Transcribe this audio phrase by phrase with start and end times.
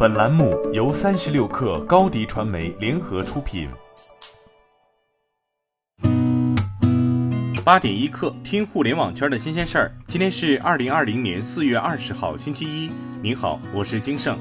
[0.00, 3.68] 本栏目由三十六氪高低传媒联合出品。
[7.64, 9.92] 八点一刻，听互联网圈的新鲜事儿。
[10.06, 12.92] 今天是二零二零年四月二十号，星期一。
[13.20, 14.38] 您好，我是金盛。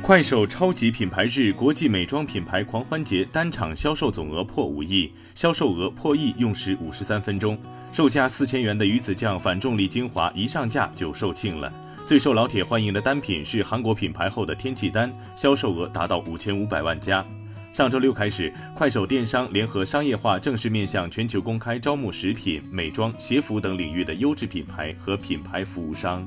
[0.00, 7.58] 快手超级品牌日，国际美妆品牌狂欢节单场销售总额破五亿，销售额破亿用时五十三分钟。
[7.90, 11.72] 售价四千元的鱼子酱反重力精华一上架就售罄了。
[12.06, 17.26] 最受老铁欢迎的单品是韩国品牌后的天气丹，销售额达到五千五百万加。
[17.72, 26.24] 上周六开始，快手电商联合商业化正式面向全球公开招募食品、美妆、鞋服等领域的优质品牌和品牌服务商。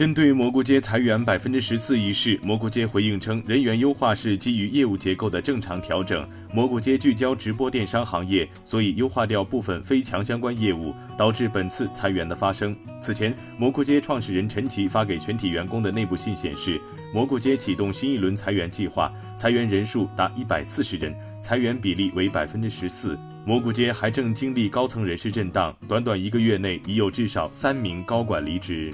[0.00, 6.26] 针对蘑菇街裁员百分之十四一事，蘑菇街回应称，人员优化是基于业务结构的正常调整。
[6.54, 12.74] 蘑菇街聚焦直播电商行业，所以优化掉部分非强相关业务，导致本次裁员的发生。
[12.98, 16.80] 此前，蘑菇街创始人陈奇发给全体员工的内部信显示，
[17.12, 23.18] 蘑菇街启动新一轮裁员计划，裁员人数达一百四十人，裁员比例为百分之十四。
[23.44, 28.90] 蘑菇街还正经历高层人事震荡，短短一个月内已有至少三名高管离职。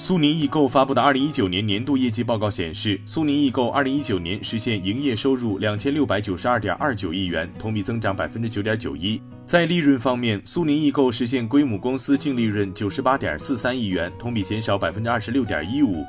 [0.00, 9.20] 苏宁易购发布的二零一九年年度业绩报告显示，苏宁易购二零一九年实现营业收入两千六百九十二点二九亿元，同比增长百分之九点九一。
[9.44, 16.02] 在利润方面，苏宁易购实现归母公司净利润九十八点四三亿元，同比减少百分之二十六点一五。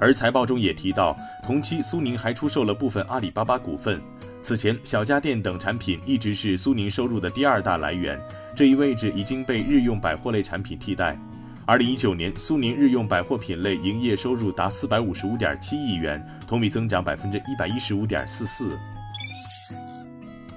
[0.00, 4.02] 而财报中也提到，同期苏宁还出售了部分阿里巴巴股份。
[4.42, 8.20] 此前，小家电等产品一直是苏宁收入的第二大来源，
[8.56, 11.16] 这一位置已经被日用百货类产品替代。
[11.68, 18.78] 二零一九年，苏宁日用百货品类营业收入达四百五十五点七亿元，同比增长百分之一百一十五点四四。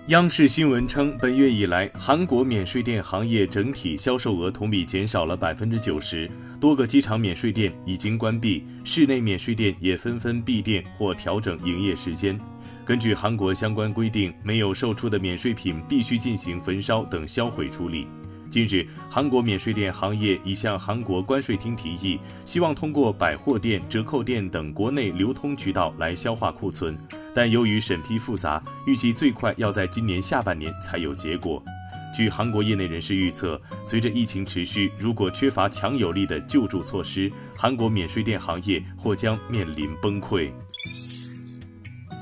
[0.10, 6.30] 央视新闻称，本月以来，韩国免税店行业整体销售额同比减少了百分之九十，
[6.62, 12.40] 多个机场免税店已经关闭，室内免税店也纷纷闭店或调整营业时间。
[12.86, 18.08] 根据韩国相关规定，没有售出的免税品必须进行焚烧等销毁处理。
[18.50, 26.98] 近日，韩国免税店行业已向韩国关税厅提议，希望通过百货店、折扣店等国内流通渠道来消化库存，
[27.34, 31.64] 但由于审批复杂，预计最快要在今年下半年才有结果。
[32.12, 40.52] 据韩国业内人士预测，随着疫情持续，如果缺乏强有力的救助措施，韩国免税店行业或将面临崩溃。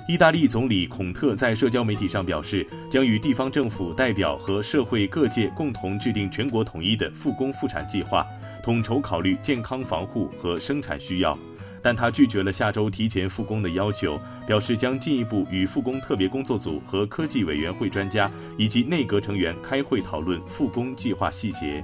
[0.07, 8.25] 意大利总理孔特在社交媒体上表示，将与地方政府代表和社会各界共同制定全国统一的复工复产计划，
[8.63, 11.38] 统筹考虑健康防护和生产需要。
[11.84, 14.17] 但他拒绝了下周提前复工的要求，
[14.47, 21.84] 表示将进一步与复工特别工作组和科技委员会专家以及内阁成员开会讨论复工计划细节。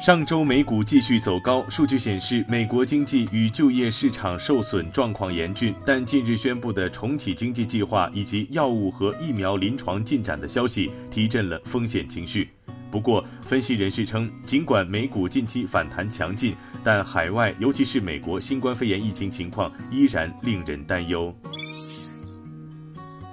[0.00, 5.74] 上周美股继续走高，数据显示美国经济与就业市场受损状况严峻。
[5.84, 12.48] 但近日宣布的重启经济计划以及药物和疫苗临床进展的消息，提振了风险情绪。
[12.92, 16.54] 不过，分析人士称，尽管美股近期反弹强劲，
[16.84, 21.34] 但海外尤其是美国新冠肺炎疫情情况依然令人担忧。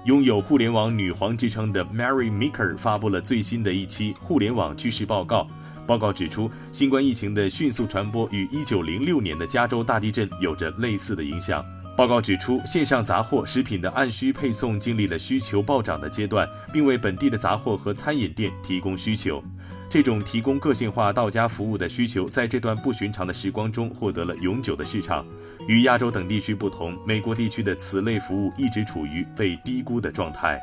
[0.06, 5.48] 拥有“互联网女皇”之称的 Mary Meeker 发布了最新的一期互联网趋势报告。
[5.86, 11.64] 报告指出，新冠疫情的迅速传播与1906年的加州大地震有着类似的影响。
[11.96, 19.42] 报告指出，线上杂货、食品的按需配送经历了需求暴涨的阶段，并为本地的杂货和餐饮店提供需求。
[19.88, 25.26] 这种提供个性化到家服务的需求，在这段不寻常的时光中获得了永久的市场。
[25.70, 30.60] 与亚洲等地区不同，美国地区的此类服务一直处于被低估的状态。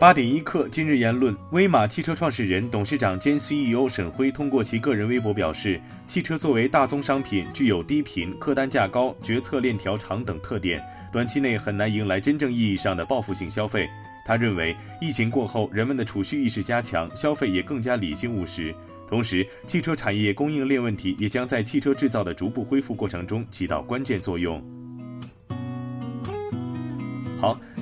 [0.00, 5.78] 八点一刻，今日言论：威马汽车创始人、董事长兼 CEO 沈辉通过其个人微博表示，
[6.08, 13.86] 汽车作为大宗商品，具有低频、客单价高、决策链条长等特点，短期内很难迎来真正意义上的报复性消费。
[14.24, 18.74] 他认为，疫情过后，人们的储蓄意识加强，消费也更加理性务实。
[19.06, 24.64] 同时，汽车产业供应链问题也将在汽车制造的逐步恢复过程中起到关键作用。